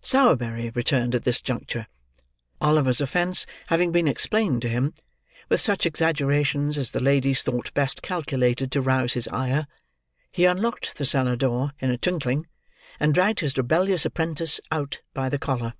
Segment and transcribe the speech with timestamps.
[0.00, 1.88] Sowerberry returned at this juncture.
[2.60, 4.94] Oliver's offence having been explained to him,
[5.48, 9.66] with such exaggerations as the ladies thought best calculated to rouse his ire,
[10.30, 12.46] he unlocked the cellar door in a twinkling,
[13.00, 15.74] and dragged his rebellious apprentice out, by the collar.